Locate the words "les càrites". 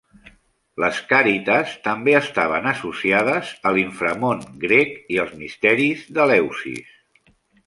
0.83-1.75